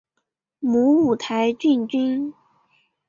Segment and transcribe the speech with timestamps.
[0.59, 2.33] 母五台郡君。